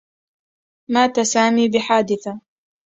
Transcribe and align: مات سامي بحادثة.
مات 0.91 1.19
سامي 1.19 1.69
بحادثة. 1.69 2.39